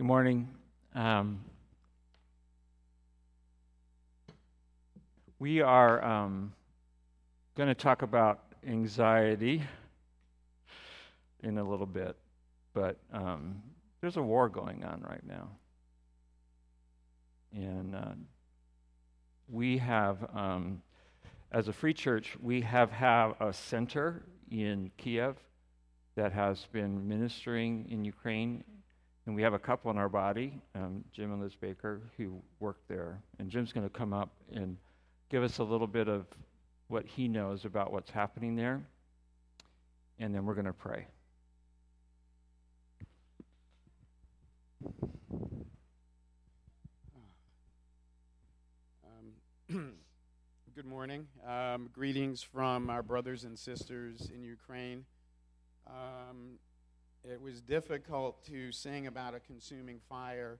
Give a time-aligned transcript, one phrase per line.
[0.00, 0.48] Good morning.
[0.94, 1.44] Um,
[5.38, 6.54] we are um,
[7.54, 9.62] going to talk about anxiety
[11.42, 12.16] in a little bit,
[12.72, 13.60] but um,
[14.00, 15.48] there's a war going on right now.
[17.52, 18.12] And uh,
[19.50, 20.80] we have, um,
[21.52, 25.36] as a free church, we have have a center in Kiev
[26.14, 28.64] that has been ministering in Ukraine
[29.30, 32.78] and we have a couple in our body, um, Jim and Liz Baker, who work
[32.88, 33.22] there.
[33.38, 34.76] And Jim's going to come up and
[35.28, 36.26] give us a little bit of
[36.88, 38.82] what he knows about what's happening there.
[40.18, 41.06] And then we're going to pray.
[49.68, 49.92] Um,
[50.74, 51.28] good morning.
[51.46, 55.04] Um, greetings from our brothers and sisters in Ukraine.
[55.86, 56.58] Um,
[57.24, 60.58] it was difficult to sing about a consuming fire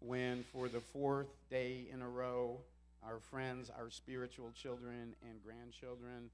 [0.00, 2.60] when, for the fourth day in a row,
[3.04, 6.30] our friends, our spiritual children and grandchildren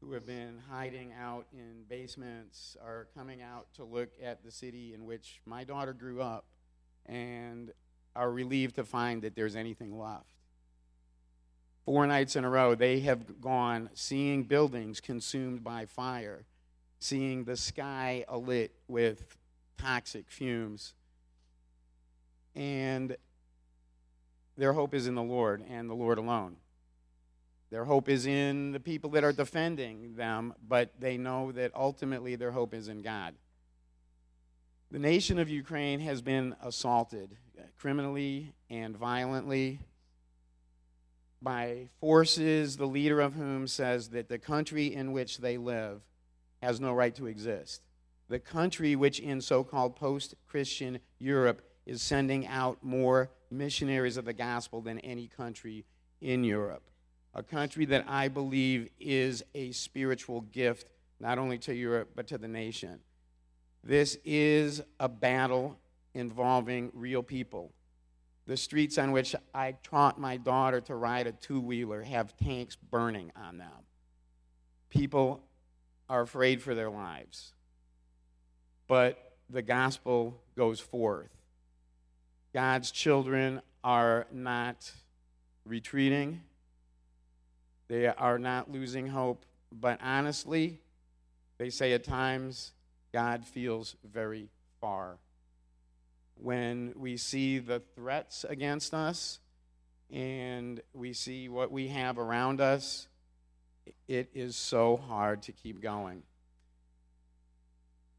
[0.00, 4.94] who have been hiding out in basements are coming out to look at the city
[4.94, 6.46] in which my daughter grew up
[7.06, 7.72] and
[8.16, 10.34] are relieved to find that there's anything left.
[11.84, 16.44] Four nights in a row, they have gone seeing buildings consumed by fire
[17.00, 19.36] seeing the sky alit with
[19.78, 20.94] toxic fumes.
[22.54, 23.16] And
[24.56, 26.56] their hope is in the Lord and the Lord alone.
[27.70, 32.36] Their hope is in the people that are defending them, but they know that ultimately
[32.36, 33.34] their hope is in God.
[34.90, 37.36] The nation of Ukraine has been assaulted
[37.78, 39.80] criminally and violently
[41.40, 46.02] by forces, the leader of whom says that the country in which they live
[46.62, 47.82] has no right to exist.
[48.28, 54.24] The country, which in so called post Christian Europe is sending out more missionaries of
[54.24, 55.84] the gospel than any country
[56.20, 56.84] in Europe.
[57.34, 62.38] A country that I believe is a spiritual gift, not only to Europe, but to
[62.38, 63.00] the nation.
[63.82, 65.78] This is a battle
[66.14, 67.72] involving real people.
[68.46, 72.76] The streets on which I taught my daughter to ride a two wheeler have tanks
[72.76, 73.68] burning on them.
[74.88, 75.44] People
[76.10, 77.52] are afraid for their lives.
[78.88, 81.30] But the gospel goes forth.
[82.52, 84.90] God's children are not
[85.64, 86.42] retreating,
[87.88, 89.46] they are not losing hope.
[89.72, 90.80] But honestly,
[91.58, 92.72] they say at times
[93.12, 94.48] God feels very
[94.80, 95.18] far.
[96.34, 99.38] When we see the threats against us
[100.10, 103.06] and we see what we have around us,
[104.08, 106.22] it is so hard to keep going.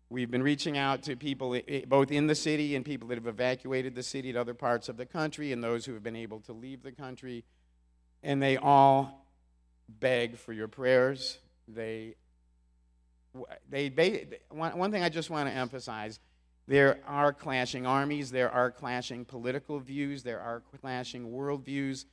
[0.09, 3.95] We've been reaching out to people both in the city and people that have evacuated
[3.95, 6.53] the city to other parts of the country and those who have been able to
[6.53, 7.45] leave the country.
[8.21, 9.25] And they all
[9.87, 11.37] beg for your prayers.
[11.67, 12.15] They,
[13.69, 16.19] they, they one, one thing I just want to emphasize
[16.67, 22.05] there are clashing armies, there are clashing political views, there are clashing worldviews.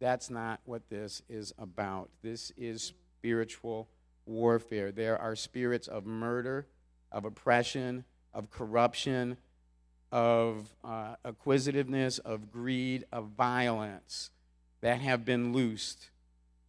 [0.00, 2.08] That's not what this is about.
[2.22, 3.88] This is spiritual
[4.26, 4.90] warfare.
[4.90, 6.66] There are spirits of murder,
[7.12, 9.36] of oppression, of corruption,
[10.10, 14.30] of uh, acquisitiveness, of greed, of violence
[14.80, 16.10] that have been loosed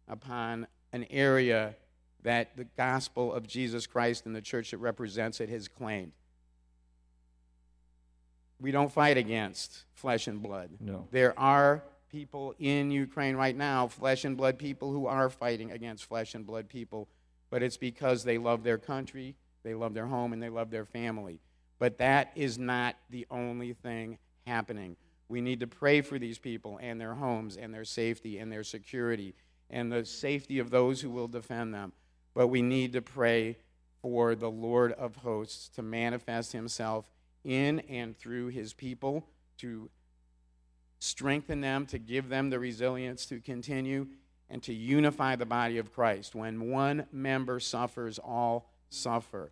[0.06, 1.74] upon an area
[2.22, 6.12] that the gospel of Jesus Christ and the church that represents it has claimed.
[8.60, 10.70] We don't fight against flesh and blood.
[10.78, 11.08] No.
[11.10, 11.82] There are
[12.12, 16.46] people in Ukraine right now, flesh and blood people who are fighting against flesh and
[16.46, 17.08] blood people,
[17.50, 20.84] but it's because they love their country, they love their home, and they love their
[20.84, 21.40] family.
[21.78, 24.96] But that is not the only thing happening.
[25.28, 28.64] We need to pray for these people and their homes and their safety and their
[28.64, 29.34] security
[29.70, 31.92] and the safety of those who will defend them.
[32.34, 33.56] But we need to pray
[34.02, 37.10] for the Lord of hosts to manifest himself
[37.42, 39.26] in and through his people
[39.58, 39.88] to
[41.02, 44.06] strengthen them, to give them the resilience to continue,
[44.48, 46.36] and to unify the body of Christ.
[46.36, 49.50] When one member suffers, all suffer.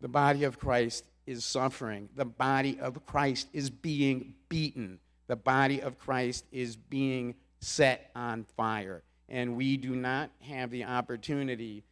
[0.00, 2.08] The body of Christ is suffering.
[2.14, 5.00] The body of Christ is being beaten.
[5.26, 9.02] The body of Christ is being set on fire.
[9.28, 11.82] And we do not have the opportunity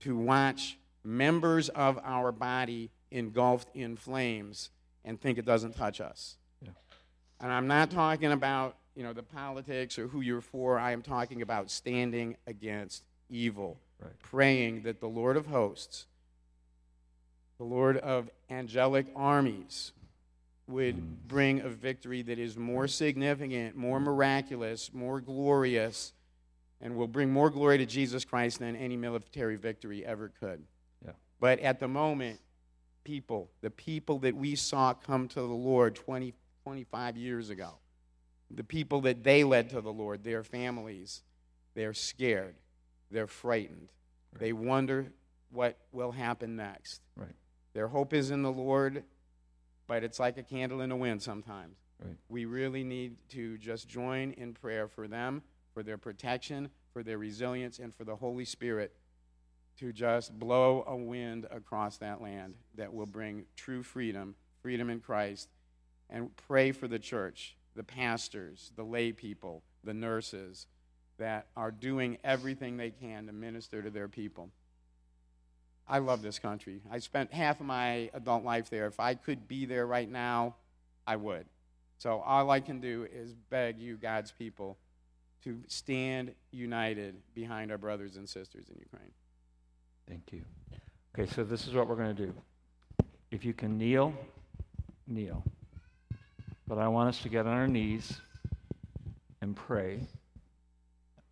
[0.00, 4.68] to watch members of our body engulfed in flames
[5.06, 6.36] and think it doesn't touch us.
[7.44, 10.78] And I'm not talking about, you know, the politics or who you're for.
[10.78, 14.18] I am talking about standing against evil, right.
[14.22, 16.06] praying that the Lord of hosts,
[17.58, 19.92] the Lord of angelic armies,
[20.66, 21.16] would Mm.
[21.28, 26.14] bring a victory that is more significant, more miraculous, more glorious,
[26.80, 30.64] and will bring more glory to Jesus Christ than any military victory ever could.
[31.04, 31.12] Yeah.
[31.40, 32.40] But at the moment,
[33.04, 36.32] people, the people that we saw come to the Lord 20,
[36.74, 37.74] 25 years ago,
[38.50, 41.22] the people that they led to the Lord, their families,
[41.74, 42.56] they're scared,
[43.10, 43.92] they're frightened,
[44.32, 44.40] Right.
[44.40, 45.12] they wonder
[45.50, 47.02] what will happen next.
[47.16, 47.34] Right.
[47.74, 49.04] Their hope is in the Lord,
[49.86, 51.76] but it's like a candle in the wind sometimes.
[52.02, 52.16] Right.
[52.28, 55.42] We really need to just join in prayer for them,
[55.74, 58.96] for their protection, for their resilience, and for the Holy Spirit
[59.76, 65.00] to just blow a wind across that land that will bring true freedom, freedom in
[65.00, 65.48] Christ,
[66.10, 70.66] and pray for the church, the pastors, the lay people, the nurses
[71.18, 74.50] that are doing everything they can to minister to their people.
[75.86, 76.80] I love this country.
[76.90, 78.86] I spent half of my adult life there.
[78.86, 80.56] If I could be there right now,
[81.06, 81.46] I would.
[81.98, 84.78] So all I can do is beg you, God's people,
[85.44, 89.12] to stand united behind our brothers and sisters in Ukraine.
[90.08, 90.42] Thank you.
[91.16, 92.34] Okay, so this is what we're going to do.
[93.30, 94.14] If you can kneel,
[95.06, 95.42] kneel.
[96.66, 98.20] But I want us to get on our knees
[99.40, 100.00] and pray.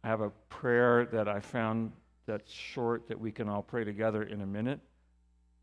[0.05, 1.93] I have a prayer that I found
[2.27, 4.81] that's short that we can all pray together in a minute.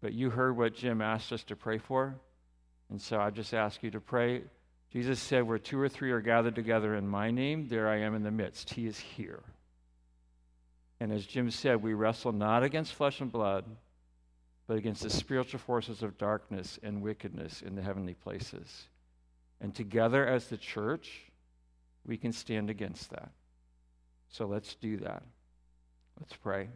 [0.02, 2.16] But you heard what Jim asked us to pray for.
[2.90, 4.44] And so I just ask you to pray.
[4.92, 8.16] Jesus said, Where two or three are gathered together in my name, there I am
[8.16, 8.72] in the midst.
[8.72, 9.44] He is here.
[11.00, 13.66] And as Jim said, we wrestle not against flesh and blood,
[14.68, 18.88] but against the spiritual forces of darkness and wickedness in the heavenly places.
[19.62, 21.24] And together as the church,
[22.06, 23.32] we can stand against that.
[24.30, 25.24] So let's do that.
[26.20, 26.70] Let's pray.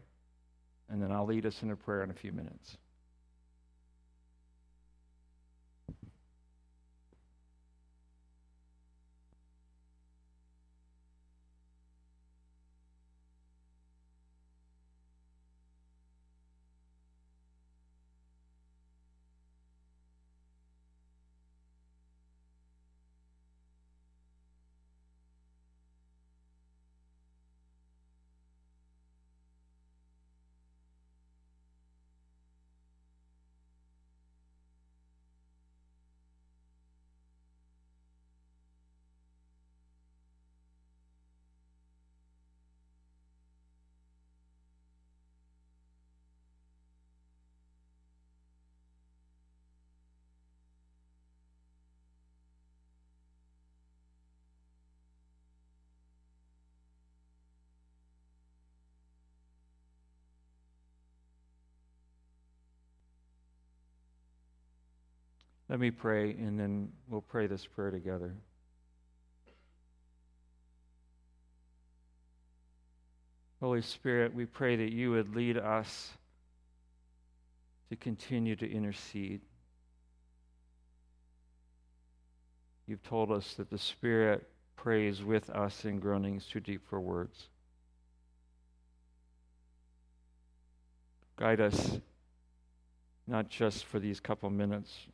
[0.90, 2.78] And then I'll lead us in a prayer in a few minutes.
[65.74, 68.36] Let me pray, and then we'll pray this prayer together.
[73.60, 76.12] Holy Spirit, we pray that you would lead us
[77.90, 79.42] to continue to intercede.
[82.86, 87.48] You've told us that the Spirit prays with us in groanings too deep for words.
[91.36, 91.98] Guide us
[93.26, 95.08] not just for these couple minutes,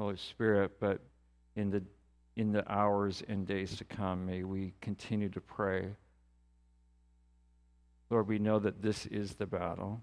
[0.00, 1.00] Holy Spirit, but
[1.56, 1.82] in the
[2.36, 5.90] in the hours and days to come, may we continue to pray.
[8.08, 10.02] Lord, we know that this is the battle.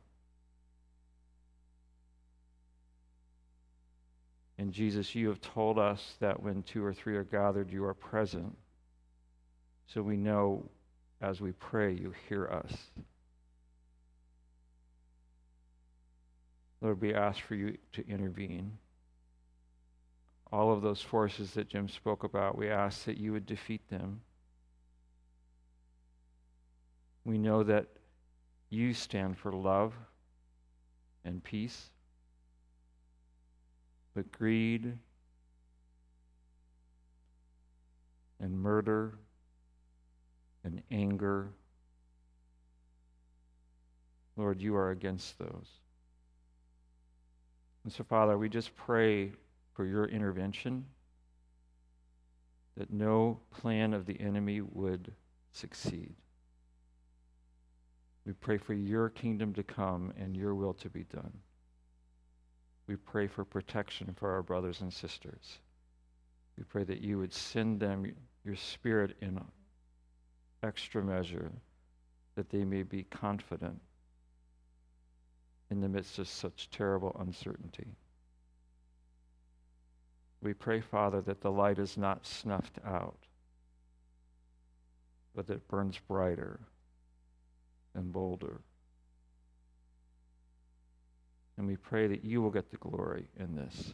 [4.60, 7.94] And Jesus, you have told us that when two or three are gathered, you are
[7.94, 8.56] present.
[9.88, 10.70] So we know
[11.22, 12.75] as we pray, you hear us.
[16.82, 18.77] Lord, we ask for you to intervene.
[20.51, 24.22] All of those forces that Jim spoke about, we ask that you would defeat them.
[27.25, 27.88] We know that
[28.70, 29.94] you stand for love
[31.25, 31.89] and peace,
[34.16, 34.98] but greed
[38.39, 39.18] and murder
[40.63, 41.50] and anger,
[44.38, 45.68] Lord, you are against those.
[47.84, 49.32] And so, Father, we just pray
[49.78, 50.84] for your intervention,
[52.78, 55.14] that no plan of the enemy would
[55.52, 56.16] succeed.
[58.26, 61.32] We pray for your kingdom to come and your will to be done.
[62.88, 65.60] We pray for protection for our brothers and sisters.
[66.58, 68.12] We pray that you would send them
[68.44, 69.40] your spirit in
[70.64, 71.52] extra measure,
[72.34, 73.80] that they may be confident
[75.70, 77.96] in the midst of such terrible uncertainty.
[80.41, 83.17] We pray, Father, that the light is not snuffed out,
[85.36, 86.60] but that it burns brighter
[87.96, 88.62] and bolder.
[91.58, 93.94] And we pray that you will get the glory in this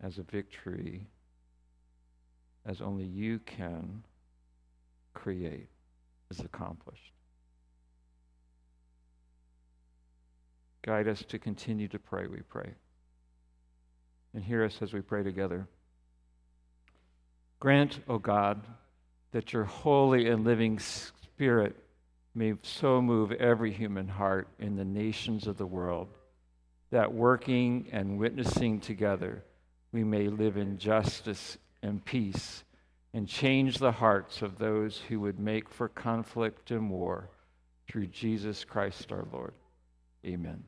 [0.00, 1.06] as a victory,
[2.66, 4.04] as only you can
[5.14, 5.68] create,
[6.30, 7.12] is accomplished.
[10.82, 12.74] Guide us to continue to pray, we pray.
[14.34, 15.66] And hear us as we pray together.
[17.60, 18.62] Grant, O God,
[19.32, 21.76] that your holy and living Spirit
[22.34, 26.08] may so move every human heart in the nations of the world
[26.90, 29.44] that working and witnessing together,
[29.92, 32.64] we may live in justice and peace
[33.12, 37.28] and change the hearts of those who would make for conflict and war
[37.88, 39.54] through Jesus Christ our Lord.
[40.24, 40.64] Amen.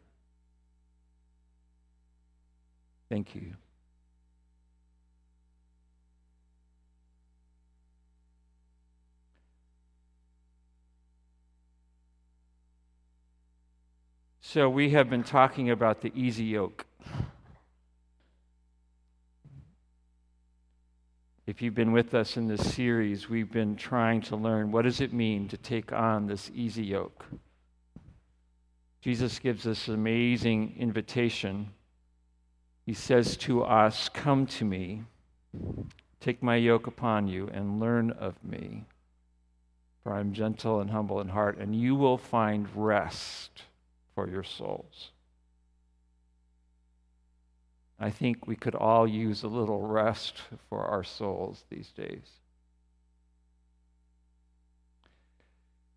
[3.10, 3.54] Thank you.
[14.40, 16.86] So, we have been talking about the easy yoke.
[21.46, 25.00] If you've been with us in this series, we've been trying to learn what does
[25.00, 27.24] it mean to take on this easy yoke.
[29.00, 31.70] Jesus gives us an amazing invitation.
[32.86, 35.02] He says to us, Come to me,
[36.20, 38.84] take my yoke upon you, and learn of me.
[40.02, 43.62] For I am gentle and humble in heart, and you will find rest
[44.14, 45.10] for your souls.
[47.98, 52.40] I think we could all use a little rest for our souls these days.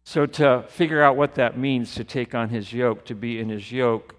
[0.03, 3.47] So, to figure out what that means to take on his yoke, to be in
[3.47, 4.15] his yoke,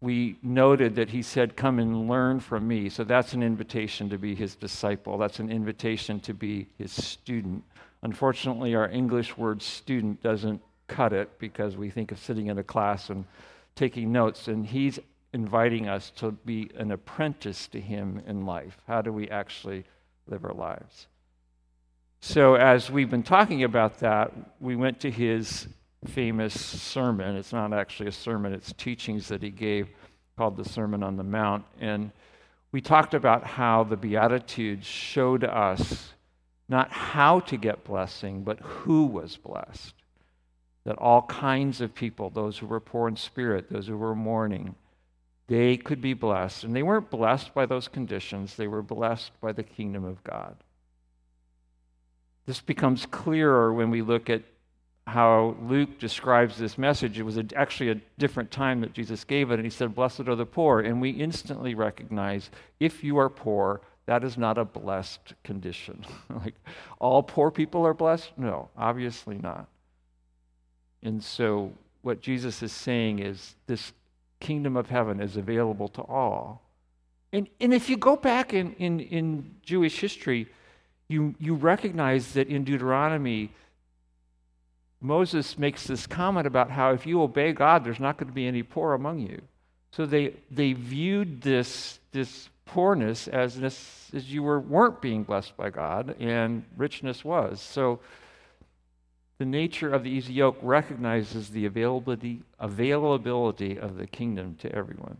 [0.00, 2.88] we noted that he said, Come and learn from me.
[2.88, 5.18] So, that's an invitation to be his disciple.
[5.18, 7.64] That's an invitation to be his student.
[8.02, 12.64] Unfortunately, our English word student doesn't cut it because we think of sitting in a
[12.64, 13.24] class and
[13.76, 14.98] taking notes, and he's
[15.32, 18.78] inviting us to be an apprentice to him in life.
[18.86, 19.84] How do we actually
[20.26, 21.06] live our lives?
[22.20, 25.66] So, as we've been talking about that, we went to his
[26.08, 27.36] famous sermon.
[27.36, 29.88] It's not actually a sermon, it's teachings that he gave
[30.36, 31.64] called the Sermon on the Mount.
[31.80, 32.12] And
[32.72, 36.14] we talked about how the Beatitudes showed us
[36.68, 39.94] not how to get blessing, but who was blessed
[40.84, 44.74] that all kinds of people, those who were poor in spirit, those who were mourning,
[45.46, 46.64] they could be blessed.
[46.64, 50.56] And they weren't blessed by those conditions, they were blessed by the kingdom of God.
[52.46, 54.42] This becomes clearer when we look at
[55.10, 57.18] how Luke describes this message.
[57.18, 60.28] It was a, actually a different time that Jesus gave it, and he said, Blessed
[60.28, 60.80] are the poor.
[60.80, 66.04] And we instantly recognize if you are poor, that is not a blessed condition.
[66.30, 66.54] like
[66.98, 68.32] all poor people are blessed?
[68.36, 69.68] No, obviously not.
[71.02, 73.92] And so, what Jesus is saying is this
[74.38, 76.62] kingdom of heaven is available to all.
[77.32, 80.48] And, and if you go back in, in, in Jewish history,
[81.08, 83.50] you, you recognize that in Deuteronomy,
[85.00, 88.46] Moses makes this comment about how if you obey God, there's not going to be
[88.46, 89.40] any poor among you.
[89.92, 95.56] So they, they viewed this, this poorness as, this, as you were, weren't being blessed
[95.56, 97.60] by God, and richness was.
[97.60, 98.00] So
[99.38, 105.16] the nature of the easy yoke recognizes the availability, availability of the kingdom to everyone.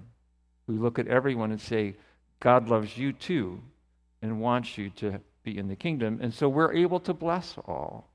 [0.67, 1.95] We look at everyone and say,
[2.39, 3.61] God loves you too
[4.21, 6.19] and wants you to be in the kingdom.
[6.23, 8.10] And so we're able to bless all.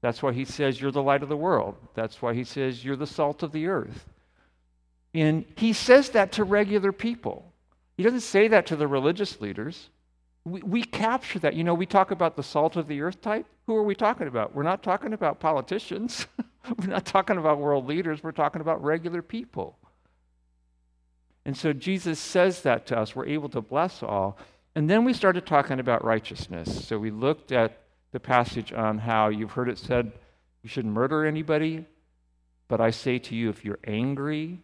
[0.00, 1.76] That's why he says you're the light of the world.
[1.94, 4.06] That's why he says you're the salt of the earth.
[5.12, 7.52] And he says that to regular people.
[7.96, 9.90] He doesn't say that to the religious leaders.
[10.44, 11.54] We, we capture that.
[11.54, 13.46] You know, we talk about the salt of the earth type.
[13.66, 14.54] Who are we talking about?
[14.54, 16.26] We're not talking about politicians.
[16.78, 18.22] we're not talking about world leaders.
[18.22, 19.76] We're talking about regular people.
[21.44, 23.14] And so Jesus says that to us.
[23.14, 24.38] We're able to bless all.
[24.74, 26.86] And then we started talking about righteousness.
[26.86, 27.80] So we looked at
[28.12, 30.12] the passage on how you've heard it said
[30.62, 31.86] you shouldn't murder anybody,
[32.68, 34.60] but I say to you, if you're angry,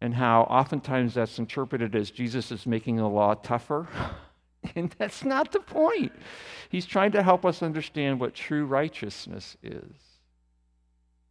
[0.00, 3.88] and how oftentimes that's interpreted as Jesus is making the law tougher.
[4.76, 6.12] And that's not the point.
[6.68, 9.96] He's trying to help us understand what true righteousness is.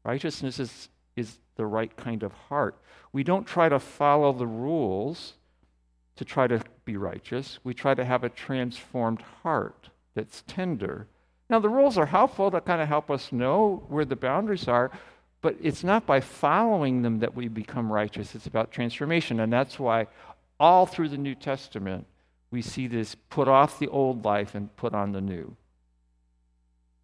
[0.03, 2.77] Righteousness is, is the right kind of heart.
[3.13, 5.35] We don't try to follow the rules
[6.17, 7.59] to try to be righteous.
[7.63, 11.07] We try to have a transformed heart that's tender.
[11.49, 14.91] Now, the rules are helpful to kind of help us know where the boundaries are,
[15.41, 18.35] but it's not by following them that we become righteous.
[18.35, 19.39] It's about transformation.
[19.39, 20.07] And that's why
[20.59, 22.05] all through the New Testament,
[22.51, 25.55] we see this put off the old life and put on the new.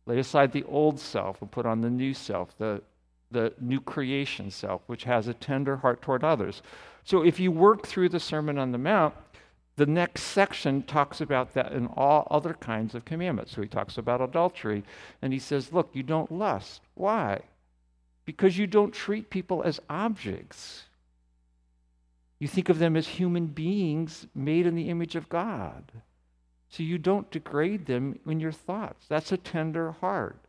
[0.06, 2.82] Lay aside the old self and put on the new self, the,
[3.32, 6.62] the new creation self, which has a tender heart toward others.
[7.04, 9.14] So if you work through the Sermon on the Mount,
[9.78, 13.54] the next section talks about that in all other kinds of commandments.
[13.54, 14.84] So he talks about adultery,
[15.22, 16.82] and he says, Look, you don't lust.
[16.96, 17.42] Why?
[18.26, 20.84] Because you don't treat people as objects.
[22.40, 25.92] You think of them as human beings made in the image of God.
[26.70, 29.06] So you don't degrade them in your thoughts.
[29.08, 30.40] That's a tender heart.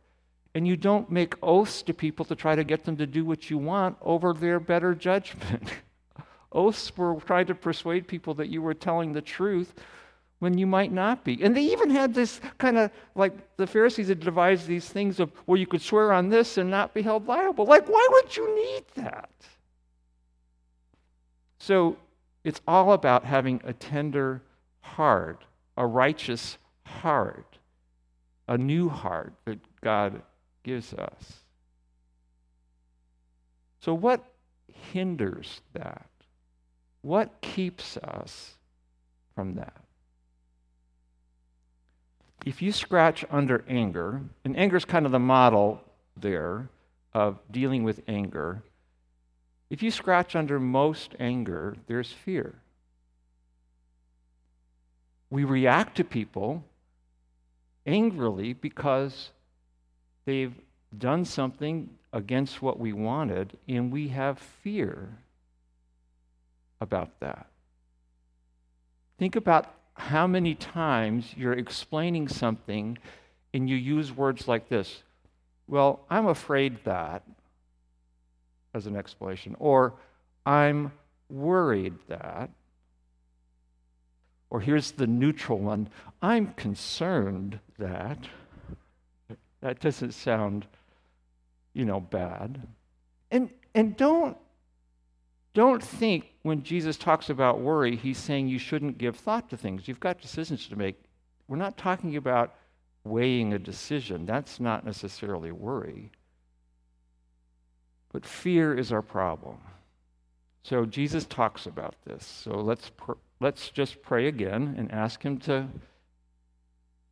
[0.55, 3.51] And you don't make oaths to people to try to get them to do what
[3.51, 5.71] you want over their better judgment.
[6.51, 9.73] oaths were trying to persuade people that you were telling the truth
[10.39, 11.41] when you might not be.
[11.43, 15.31] And they even had this kind of like the Pharisees had devised these things of
[15.45, 17.65] where you could swear on this and not be held liable.
[17.65, 19.29] Like, why would you need that?
[21.59, 21.97] So
[22.43, 24.41] it's all about having a tender
[24.79, 25.43] heart,
[25.77, 27.57] a righteous heart,
[28.47, 30.21] a new heart that God
[30.63, 31.43] gives us.
[33.81, 34.23] So, what
[34.91, 36.09] hinders that?
[37.01, 38.55] What keeps us
[39.35, 39.81] from that?
[42.45, 45.81] If you scratch under anger, and anger is kind of the model
[46.15, 46.69] there
[47.13, 48.63] of dealing with anger,
[49.69, 52.55] if you scratch under most anger, there's fear.
[55.29, 56.63] We react to people
[57.85, 59.29] angrily because
[60.25, 60.55] they've
[60.97, 65.09] done something against what we wanted, and we have fear
[66.81, 67.47] about that.
[69.17, 72.97] Think about how many times you're explaining something
[73.53, 75.03] and you use words like this
[75.67, 77.23] Well, I'm afraid that
[78.73, 79.55] as an explanation.
[79.59, 79.93] Or
[80.45, 80.91] I'm
[81.29, 82.49] worried that.
[84.49, 85.89] Or here's the neutral one
[86.21, 88.19] I'm concerned that.
[89.61, 90.65] That doesn't sound,
[91.73, 92.65] you know, bad.
[93.29, 94.37] And, and don't,
[95.53, 99.87] don't think when Jesus talks about worry, he's saying you shouldn't give thought to things.
[99.87, 100.95] You've got decisions to make.
[101.47, 102.55] We're not talking about
[103.03, 104.25] weighing a decision.
[104.25, 106.11] That's not necessarily worry.
[108.11, 109.59] But fear is our problem.
[110.63, 112.25] So Jesus talks about this.
[112.25, 115.67] So let's, pr- let's just pray again and ask him to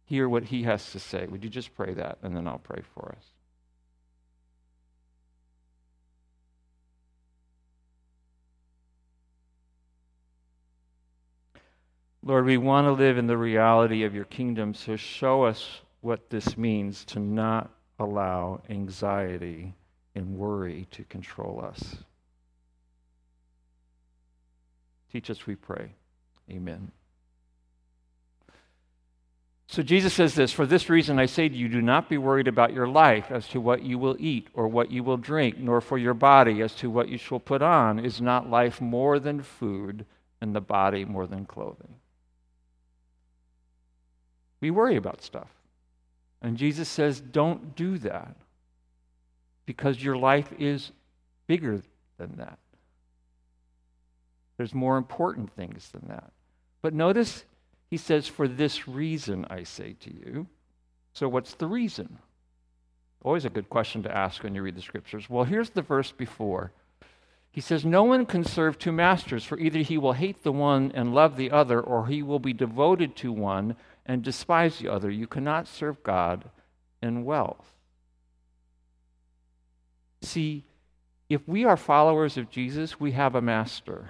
[0.06, 1.28] hear what he has to say.
[1.28, 3.37] Would you just pray that, and then I'll pray for us.
[12.28, 16.30] Lord, we want to live in the reality of your kingdom, so show us what
[16.30, 19.74] this means to not allow anxiety
[20.14, 21.96] and worry to control us.
[25.10, 25.94] Teach us, we pray.
[26.52, 26.92] Amen.
[29.70, 32.50] So Jesus says this For this reason I say to you, do not be worried
[32.50, 35.80] about your life as to what you will eat or what you will drink, nor
[35.80, 38.04] for your body as to what you shall put on.
[38.04, 40.06] Is not life more than food,
[40.42, 41.96] and the body more than clothing?
[44.62, 45.50] We worry about stuff.
[46.42, 48.36] And Jesus says, don't do that
[49.66, 50.92] because your life is
[51.48, 51.82] bigger
[52.18, 52.60] than that.
[54.58, 56.32] There's more important things than that.
[56.82, 57.44] But notice
[57.90, 60.48] he says, For this reason I say to you.
[61.14, 62.18] So, what's the reason?
[63.24, 65.30] Always a good question to ask when you read the scriptures.
[65.30, 66.72] Well, here's the verse before.
[67.52, 70.92] He says, No one can serve two masters, for either he will hate the one
[70.94, 73.76] and love the other, or he will be devoted to one
[74.08, 75.12] and despise the other.
[75.12, 76.50] You cannot serve God
[77.02, 77.74] and wealth.
[80.22, 80.64] See,
[81.30, 84.10] if we are followers of Jesus, we have a master,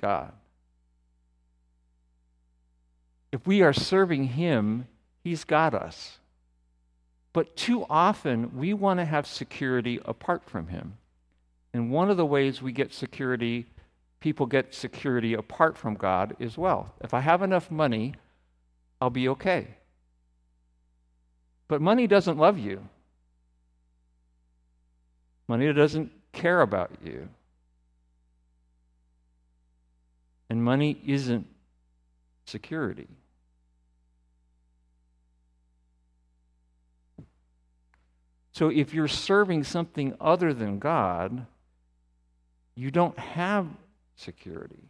[0.00, 0.32] God.
[3.32, 4.88] If we are serving Him,
[5.22, 6.18] He's got us.
[7.32, 10.98] But too often, we want to have security apart from Him.
[11.72, 13.66] And one of the ways we get security,
[14.20, 16.92] people get security apart from God, is wealth.
[17.00, 18.14] If I have enough money,
[19.04, 19.66] I'll be okay.
[21.68, 22.88] But money doesn't love you.
[25.46, 27.28] Money doesn't care about you.
[30.48, 31.46] And money isn't
[32.46, 33.08] security.
[38.52, 41.44] So if you're serving something other than God,
[42.74, 43.66] you don't have
[44.16, 44.88] security.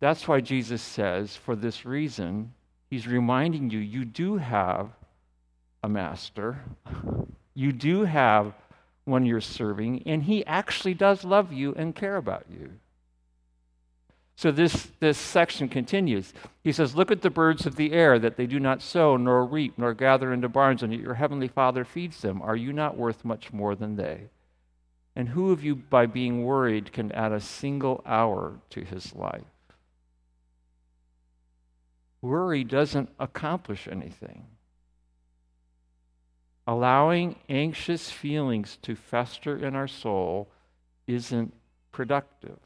[0.00, 2.52] That's why Jesus says, for this reason,
[2.90, 4.90] he's reminding you, you do have
[5.82, 6.60] a master.
[7.58, 8.52] You do have
[9.06, 12.70] one you're serving, and he actually does love you and care about you.
[14.36, 16.34] So this, this section continues.
[16.62, 19.46] He says, Look at the birds of the air, that they do not sow, nor
[19.46, 22.42] reap, nor gather into barns, and yet your heavenly Father feeds them.
[22.42, 24.28] Are you not worth much more than they?
[25.14, 29.44] And who of you, by being worried, can add a single hour to his life?
[32.26, 34.46] Worry doesn't accomplish anything.
[36.66, 40.48] Allowing anxious feelings to fester in our soul
[41.06, 41.54] isn't
[41.92, 42.58] productive.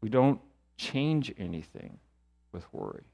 [0.00, 0.40] We don't
[0.76, 1.98] change anything
[2.50, 3.04] with worry.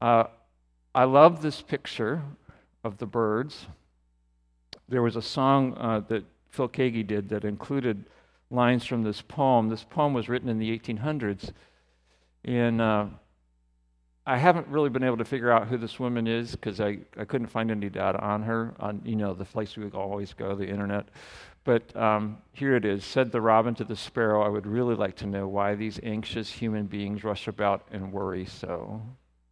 [0.00, 0.24] Uh,
[0.96, 2.24] I love this picture
[2.82, 3.68] of the birds.
[4.88, 8.04] There was a song uh, that Phil Keaggy did that included
[8.50, 9.68] lines from this poem.
[9.68, 11.52] This poem was written in the 1800s.
[12.44, 13.06] And uh,
[14.26, 17.24] I haven't really been able to figure out who this woman is because I, I
[17.24, 20.68] couldn't find any data on her on, you know, the place we always go, the
[20.68, 21.08] internet.
[21.64, 23.04] But um, here it is.
[23.04, 26.50] Said the robin to the sparrow, I would really like to know why these anxious
[26.50, 29.02] human beings rush about and worry so.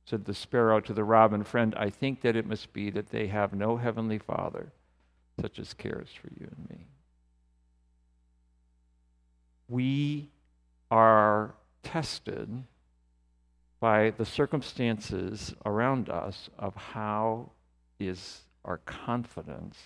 [0.06, 3.26] Said the sparrow to the robin, Friend, I think that it must be that they
[3.28, 4.72] have no heavenly Father
[5.40, 6.86] such as cares for you and me.
[9.74, 10.28] We
[10.88, 12.62] are tested
[13.80, 17.50] by the circumstances around us of how
[17.98, 19.76] is our confidence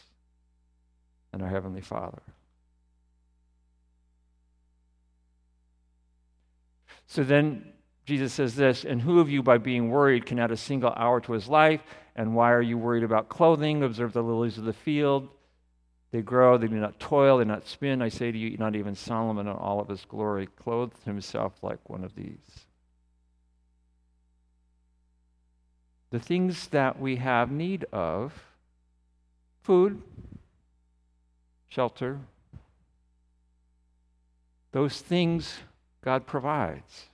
[1.32, 2.20] and our Heavenly Father.
[7.06, 7.72] So then
[8.04, 11.18] Jesus says this, and who of you by being worried can add a single hour
[11.22, 11.80] to his life?
[12.14, 13.82] And why are you worried about clothing?
[13.82, 15.30] Observe the lilies of the field.
[16.10, 18.00] They grow, they do not toil, they do not spin.
[18.00, 21.88] I say to you, not even Solomon in all of his glory clothed himself like
[21.88, 22.66] one of these.
[26.10, 28.32] The things that we have need of
[29.62, 30.00] food,
[31.68, 32.20] shelter.
[34.72, 35.58] Those things
[36.02, 37.08] God provides.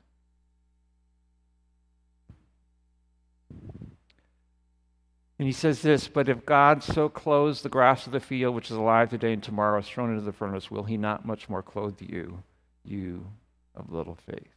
[5.44, 8.70] And he says this, but if God so clothes the grass of the field, which
[8.70, 11.62] is alive today and tomorrow is thrown into the furnace, will he not much more
[11.62, 12.42] clothe you,
[12.82, 13.26] you
[13.74, 14.54] of little faith?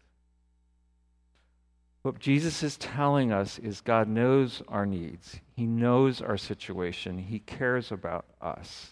[2.03, 5.41] What Jesus is telling us is God knows our needs.
[5.57, 7.17] He knows our situation.
[7.17, 8.91] He cares about us.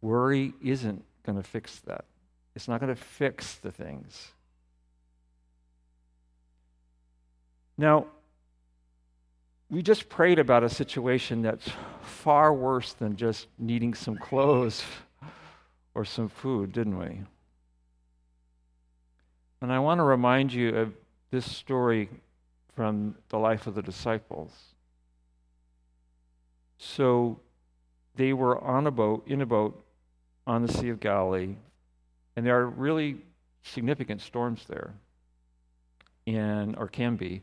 [0.00, 2.04] Worry isn't going to fix that.
[2.54, 4.28] It's not going to fix the things.
[7.76, 8.06] Now,
[9.70, 11.70] we just prayed about a situation that's
[12.02, 14.82] far worse than just needing some clothes
[15.94, 17.20] or some food, didn't we?
[19.62, 20.92] And I want to remind you of
[21.30, 22.08] this story
[22.74, 24.50] from the life of the disciples.
[26.78, 27.38] So
[28.16, 29.84] they were on a boat, in a boat,
[30.46, 31.54] on the Sea of Galilee,
[32.34, 33.18] and there are really
[33.62, 34.94] significant storms there,
[36.26, 37.42] and or can be.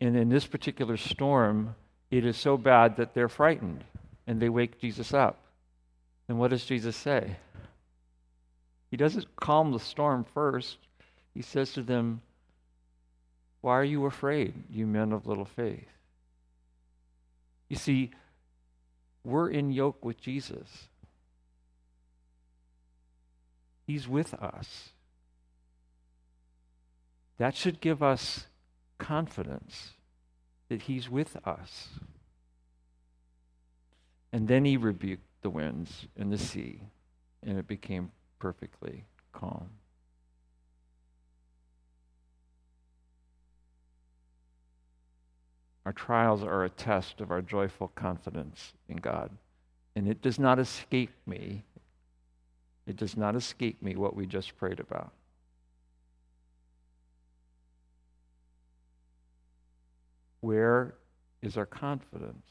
[0.00, 1.74] And in this particular storm,
[2.10, 3.84] it is so bad that they're frightened,
[4.26, 5.40] and they wake Jesus up.
[6.28, 7.36] And what does Jesus say?
[8.90, 10.78] He doesn't calm the storm first.
[11.34, 12.20] He says to them,
[13.60, 15.88] Why are you afraid, you men of little faith?
[17.68, 18.12] You see,
[19.24, 20.88] we're in yoke with Jesus.
[23.86, 24.90] He's with us.
[27.38, 28.46] That should give us
[28.98, 29.92] confidence
[30.68, 31.88] that He's with us.
[34.32, 36.80] And then He rebuked the winds and the sea,
[37.42, 39.68] and it became perfectly calm.
[45.84, 49.30] Our trials are a test of our joyful confidence in God.
[49.94, 51.62] And it does not escape me
[52.86, 55.12] it does not escape me what we just prayed about.
[60.46, 60.94] Where
[61.42, 62.46] is our confidence?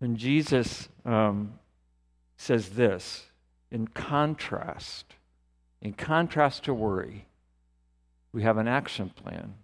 [0.00, 1.60] And Jesus um,
[2.36, 3.26] says this
[3.70, 5.14] in contrast,
[5.80, 7.26] in contrast to worry,
[8.32, 9.54] we have an action plan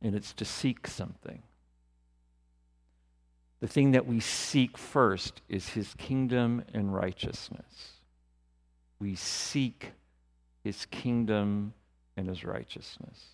[0.00, 1.42] and it's to seek something.
[3.66, 7.94] The thing that we seek first is his kingdom and righteousness.
[9.00, 9.90] We seek
[10.62, 11.74] his kingdom
[12.16, 13.24] and his righteousness.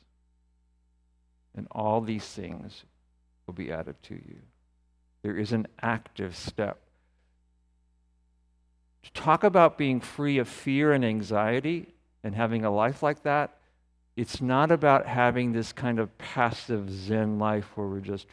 [1.54, 2.84] And all these things
[3.46, 4.38] will be added to you.
[5.20, 6.78] There is an active step.
[9.02, 11.88] To talk about being free of fear and anxiety
[12.24, 13.58] and having a life like that,
[14.16, 18.26] It's not about having this kind of passive Zen life where we're just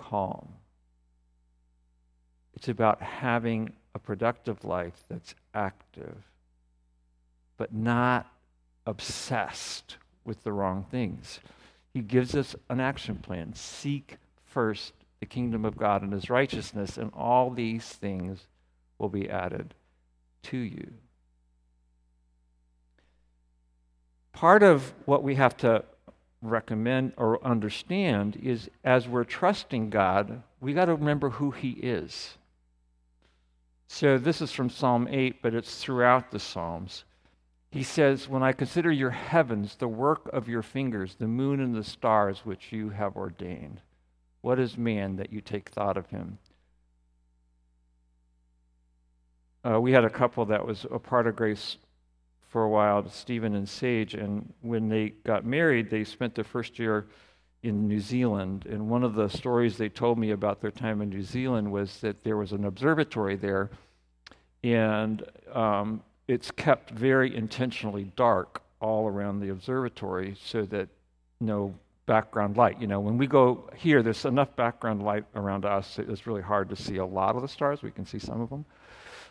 [0.00, 0.48] calm.
[2.54, 6.16] It's about having a productive life that's active,
[7.58, 8.26] but not
[8.86, 11.40] obsessed with the wrong things.
[11.92, 13.54] He gives us an action plan.
[13.54, 18.46] Seek first the kingdom of God and his righteousness, and all these things
[18.98, 19.74] will be added
[20.44, 20.94] to you.
[24.32, 25.84] Part of what we have to
[26.42, 32.36] recommend or understand is as we're trusting God, we got to remember who he is.
[33.88, 37.04] So this is from Psalm 8, but it's throughout the Psalms.
[37.70, 41.74] He says, When I consider your heavens, the work of your fingers, the moon and
[41.74, 43.80] the stars which you have ordained,
[44.42, 46.38] what is man that you take thought of him?
[49.68, 51.76] Uh, we had a couple that was a part of Grace
[52.50, 56.78] for a while, Stephen and Sage, and when they got married, they spent the first
[56.80, 57.06] year
[57.62, 58.66] in New Zealand.
[58.66, 62.00] And one of the stories they told me about their time in New Zealand was
[62.00, 63.70] that there was an observatory there,
[64.64, 70.88] and um, it's kept very intentionally dark all around the observatory so that
[71.40, 71.72] no
[72.06, 72.80] background light.
[72.80, 76.68] You know, when we go here, there's enough background light around us, it's really hard
[76.70, 77.82] to see a lot of the stars.
[77.82, 78.64] We can see some of them.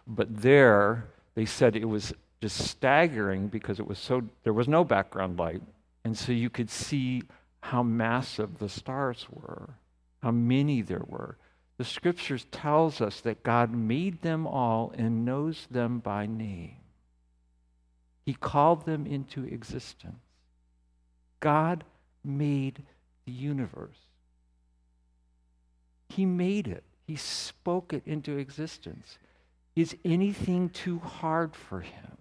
[0.07, 4.83] But there, they said it was just staggering because it was so, there was no
[4.83, 5.61] background light.
[6.05, 7.23] And so you could see
[7.61, 9.75] how massive the stars were,
[10.23, 11.37] how many there were.
[11.77, 16.77] The scriptures tells us that God made them all and knows them by name.
[18.25, 20.19] He called them into existence.
[21.39, 21.83] God
[22.23, 22.83] made
[23.25, 23.97] the universe.
[26.09, 26.83] He made it.
[27.07, 29.17] He spoke it into existence.
[29.75, 32.18] Is anything too hard for him?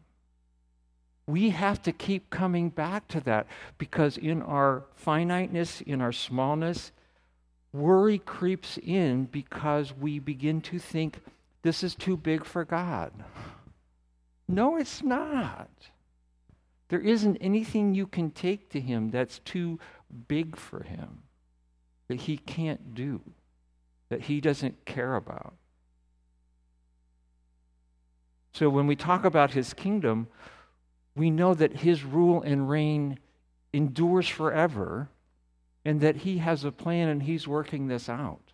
[1.29, 6.91] We have to keep coming back to that because in our finiteness, in our smallness,
[7.71, 11.21] worry creeps in because we begin to think
[11.61, 13.13] this is too big for God.
[14.49, 15.69] No, it's not.
[16.89, 19.79] There isn't anything you can take to him that's too
[20.29, 21.25] big for him,
[22.09, 23.21] that he can't do,
[24.09, 25.53] that he doesn't care about.
[28.55, 30.29] So when we talk about his kingdom,
[31.19, 33.19] we know that his rule and reign
[33.73, 35.09] endures forever
[35.85, 38.53] and that he has a plan and he's working this out.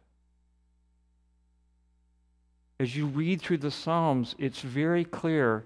[2.81, 5.65] As you read through the Psalms, it's very clear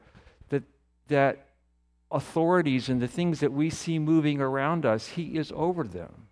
[0.51, 0.63] that,
[1.09, 1.47] that
[2.11, 6.29] authorities and the things that we see moving around us, He is over them.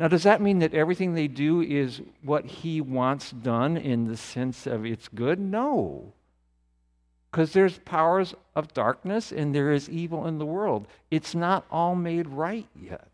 [0.00, 4.16] Now, does that mean that everything they do is what He wants done in the
[4.16, 5.38] sense of it's good?
[5.38, 6.12] No.
[7.32, 10.86] Because there's powers of darkness and there is evil in the world.
[11.10, 13.08] It's not all made right yet.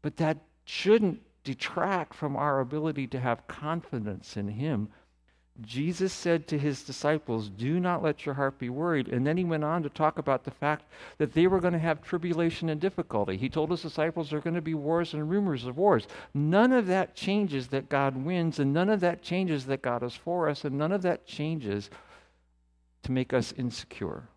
[0.00, 4.88] But that shouldn't detract from our ability to have confidence in Him
[5.62, 9.08] Jesus said to his disciples, Do not let your heart be worried.
[9.08, 10.84] And then he went on to talk about the fact
[11.18, 13.36] that they were going to have tribulation and difficulty.
[13.36, 16.06] He told his disciples there are going to be wars and rumors of wars.
[16.32, 20.14] None of that changes that God wins, and none of that changes that God is
[20.14, 21.90] for us, and none of that changes
[23.02, 24.28] to make us insecure.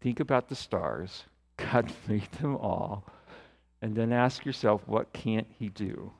[0.00, 1.24] Think about the stars.
[1.56, 3.04] God made them all.
[3.82, 6.12] And then ask yourself, what can't he do?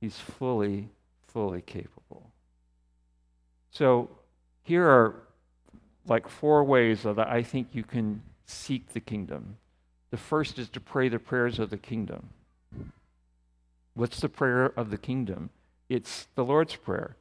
[0.00, 0.90] He's fully,
[1.28, 2.30] fully capable.
[3.70, 4.10] So
[4.62, 5.22] here are
[6.06, 9.56] like four ways that I think you can seek the kingdom.
[10.10, 12.30] The first is to pray the prayers of the kingdom.
[13.94, 15.50] What's the prayer of the kingdom?
[15.92, 17.16] It's the Lord's Prayer.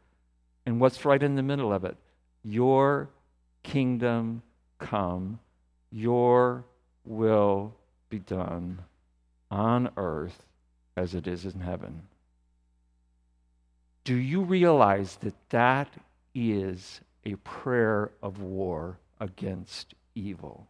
[0.65, 1.97] And what's right in the middle of it?
[2.41, 3.09] Your
[3.63, 4.43] kingdom
[4.79, 5.39] come,
[5.91, 6.63] your
[7.03, 7.73] will
[8.07, 8.79] be done
[9.49, 10.45] on earth
[10.95, 12.03] as it is in heaven.
[14.05, 15.89] Do you realize that that
[16.33, 20.65] is a prayer of war against evil?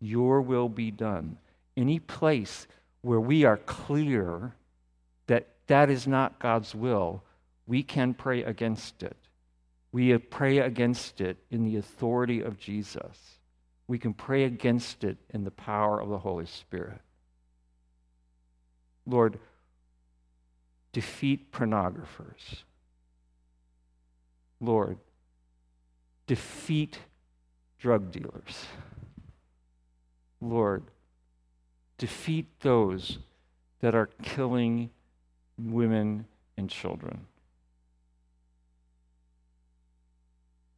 [0.00, 1.38] Your will be done.
[1.76, 2.68] Any place
[3.02, 4.52] where we are clear
[5.70, 7.22] that is not God's will,
[7.64, 9.16] we can pray against it.
[9.92, 13.38] We pray against it in the authority of Jesus.
[13.86, 17.00] We can pray against it in the power of the Holy Spirit.
[19.06, 19.38] Lord,
[20.90, 22.64] defeat pornographers.
[24.60, 24.98] Lord,
[26.26, 26.98] defeat
[27.78, 28.66] drug dealers.
[30.40, 30.82] Lord,
[31.96, 33.18] defeat those
[33.80, 34.90] that are killing
[35.66, 37.26] women and children.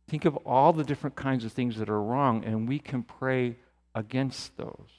[0.08, 3.56] Think of all the different kinds of things that are wrong, and we can pray
[3.94, 4.90] against those.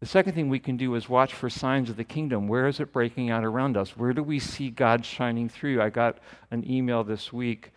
[0.00, 2.48] The second thing we can do is watch for signs of the kingdom.
[2.48, 3.96] Where is it breaking out around us?
[3.96, 5.80] Where do we see God shining through?
[5.80, 6.18] I got
[6.50, 7.70] an email this week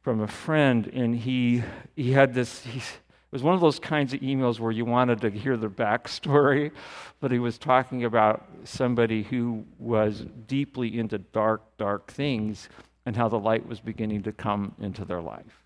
[0.00, 1.62] from a friend, and he
[1.94, 2.64] he had this.
[2.64, 2.82] He,
[3.30, 6.72] it was one of those kinds of emails where you wanted to hear the backstory,
[7.20, 12.68] but he was talking about somebody who was deeply into dark, dark things
[13.06, 15.64] and how the light was beginning to come into their life.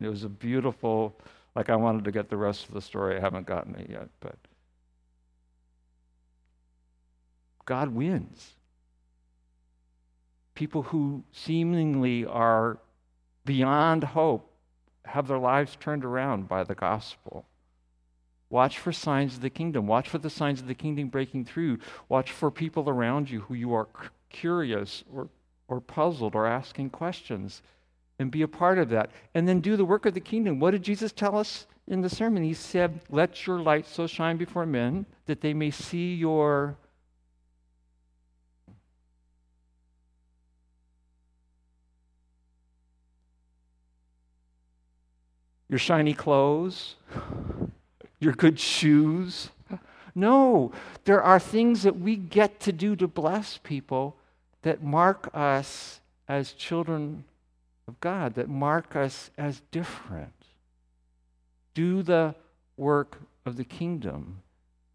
[0.00, 1.18] It was a beautiful,
[1.56, 3.16] like I wanted to get the rest of the story.
[3.16, 4.36] I haven't gotten it yet, but
[7.64, 8.54] God wins.
[10.54, 12.78] People who seemingly are
[13.46, 14.47] beyond hope
[15.08, 17.44] have their lives turned around by the gospel.
[18.50, 19.86] Watch for signs of the kingdom.
[19.86, 21.78] Watch for the signs of the kingdom breaking through.
[22.08, 23.88] Watch for people around you who you are
[24.30, 25.28] curious or,
[25.68, 27.62] or puzzled or asking questions
[28.18, 29.10] and be a part of that.
[29.34, 30.60] And then do the work of the kingdom.
[30.60, 32.42] What did Jesus tell us in the sermon?
[32.42, 36.76] He said, Let your light so shine before men that they may see your
[45.68, 46.96] your shiny clothes,
[48.20, 49.50] your good shoes.
[50.14, 50.72] No,
[51.04, 54.16] there are things that we get to do to bless people
[54.62, 57.24] that mark us as children
[57.86, 60.32] of God, that mark us as different.
[61.74, 62.34] Do the
[62.76, 64.42] work of the kingdom.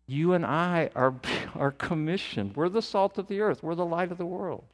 [0.06, 1.16] You and I are,
[1.56, 2.56] are commissioned.
[2.56, 4.66] We're the salt of the earth, we're the light of the world.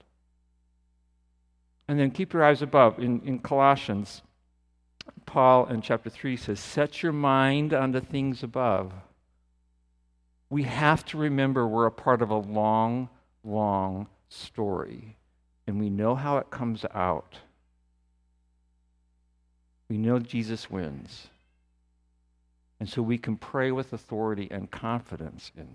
[1.88, 4.22] And then keep your eyes above in, in Colossians
[5.26, 8.92] Paul in chapter 3 says, Set your mind on the things above.
[10.50, 13.10] We have to remember we're a part of a long,
[13.44, 15.18] long story,
[15.68, 17.38] and we know how it comes out.
[19.90, 21.28] We know Jesus wins.
[22.80, 25.68] And so we can pray with authority and confidence in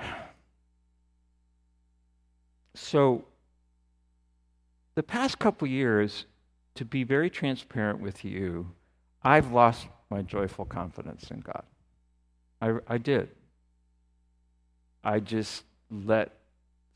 [0.00, 0.06] that.
[2.74, 3.24] So,
[4.98, 6.26] the past couple years,
[6.74, 8.72] to be very transparent with you,
[9.22, 11.62] I've lost my joyful confidence in God.
[12.60, 13.28] I, I did.
[15.04, 16.32] I just let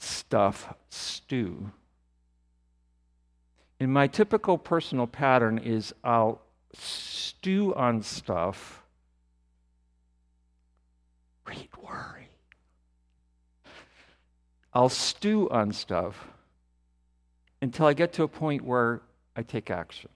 [0.00, 1.70] stuff stew.
[3.78, 6.42] And my typical personal pattern is I'll
[6.74, 8.82] stew on stuff,
[11.46, 12.30] read worry.
[14.74, 16.26] I'll stew on stuff
[17.62, 19.00] until I get to a point where
[19.36, 20.10] I take action.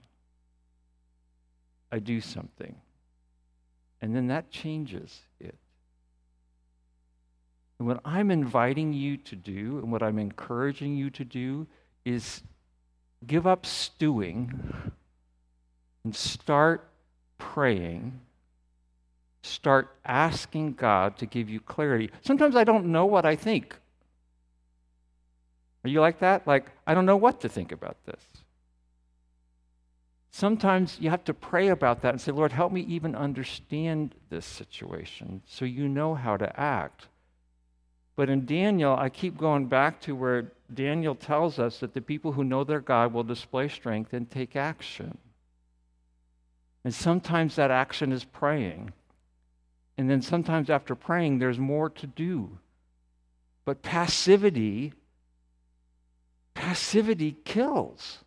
[1.91, 2.75] I do something.
[4.01, 5.55] And then that changes it.
[7.79, 11.67] And what I'm inviting you to do and what I'm encouraging you to do
[12.03, 12.43] is
[13.25, 14.91] give up stewing
[16.03, 16.89] and start
[17.37, 18.19] praying.
[19.41, 22.09] Start asking God to give you clarity.
[22.21, 23.77] Sometimes I don't know what I think.
[25.87, 26.45] Are you like that?
[26.45, 28.21] Like, I don't know what to think about this.
[30.31, 34.45] Sometimes you have to pray about that and say, Lord, help me even understand this
[34.45, 37.07] situation so you know how to act.
[38.17, 42.33] But in Daniel, I keep going back to where Daniel tells us that the people
[42.33, 45.17] who know their God will display strength and take action.
[46.83, 48.91] And sometimes that action is praying.
[49.97, 52.57] And then sometimes after praying, there's more to do.
[53.63, 54.91] But passivity
[56.57, 58.17] Passivity kills.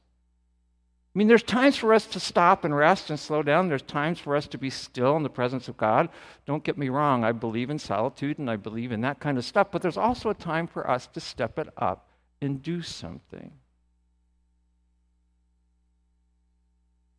[1.12, 3.68] I mean, there's times for us to stop and rest and slow down.
[3.68, 6.08] There's times for us to be still in the presence of God.
[6.46, 9.44] Don't get me wrong, I believe in solitude and I believe in that kind of
[9.44, 12.08] stuff, but there's also a time for us to step it up
[12.40, 13.50] and do something.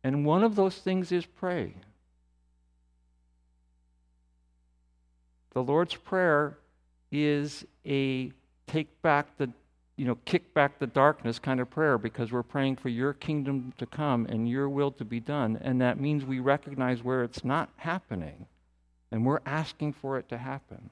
[0.02, 1.74] And one of those things is pray.
[5.52, 6.56] The Lord's Prayer
[7.10, 8.32] is a
[8.66, 9.50] take back the
[9.96, 13.72] you know, kick back the darkness kind of prayer because we're praying for your kingdom
[13.78, 15.58] to come and your will to be done.
[15.60, 18.46] And that means we recognize where it's not happening
[19.10, 20.90] and we're asking for it to happen.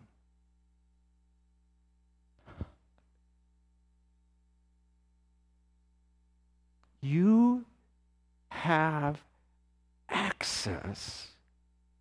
[7.00, 7.64] You
[8.50, 9.24] have
[10.10, 11.28] access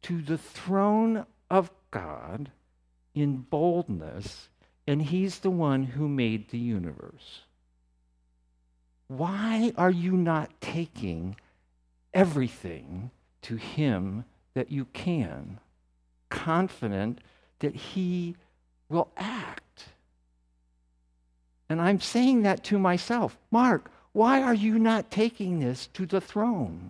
[0.02, 2.52] to the throne of God
[3.16, 4.50] in boldness
[4.90, 7.42] and He's the one who made the universe.
[9.08, 11.36] Why are you not taking
[12.12, 13.12] everything
[13.44, 14.26] to Him
[14.56, 15.60] that you can,
[16.30, 17.20] confident
[17.60, 18.36] that He
[18.90, 19.90] will act?
[21.70, 23.38] And I'm saying that to myself.
[23.52, 26.90] Mark, why are you not taking this to the throne?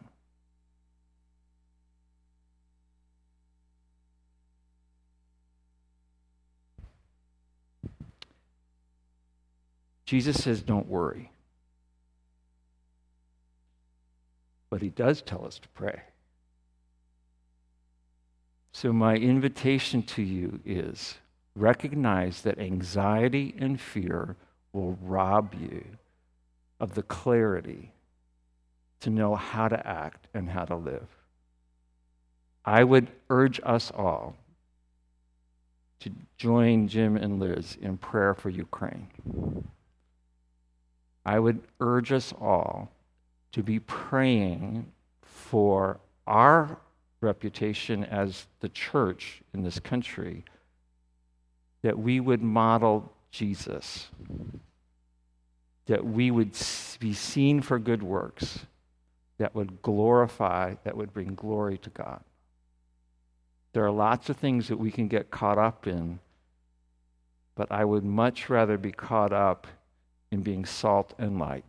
[10.09, 11.31] Jesus says, Don't worry.
[14.71, 16.01] But he does tell us to pray.
[18.71, 21.19] So, my invitation to you is
[21.55, 24.35] recognize that anxiety and fear
[24.73, 25.85] will rob you
[26.79, 27.91] of the clarity
[29.01, 31.07] to know how to act and how to live.
[32.65, 34.37] I would urge us all
[35.99, 39.07] to join Jim and Liz in prayer for Ukraine.
[41.25, 42.91] I would urge us all
[43.51, 44.91] to be praying
[45.21, 46.77] for our
[47.21, 50.45] reputation as the church in this country,
[51.81, 54.09] that we would model Jesus,
[55.85, 56.51] that we would
[56.99, 58.59] be seen for good works,
[59.37, 62.21] that would glorify, that would bring glory to God.
[63.73, 66.19] There are lots of things that we can get caught up in,
[67.55, 69.67] but I would much rather be caught up
[70.31, 71.65] in being salt and light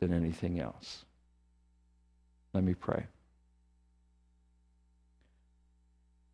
[0.00, 1.04] than anything else.
[2.52, 3.06] Let me pray.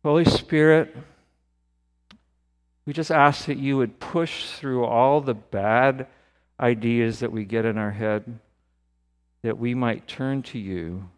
[0.03, 0.95] Holy Spirit,
[2.85, 6.07] we just ask that you would push through all the bad
[6.59, 8.39] ideas that we get in our head,
[9.41, 11.09] that we might turn to you.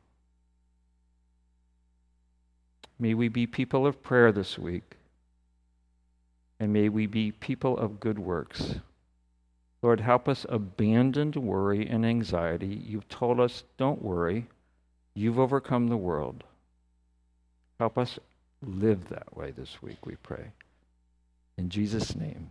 [3.00, 4.96] May we be people of prayer this week,
[6.60, 8.76] and may we be people of good works.
[9.86, 12.82] Lord, help us abandon worry and anxiety.
[12.88, 14.48] You've told us, don't worry.
[15.14, 16.44] You've overcome the world.
[17.78, 18.18] Help us
[18.64, 20.54] live that way this week, we pray.
[21.60, 22.50] In Jesus' name,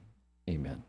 [0.49, 0.85] amen.